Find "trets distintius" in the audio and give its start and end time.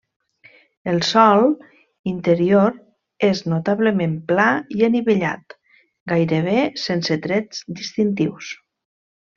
7.29-8.55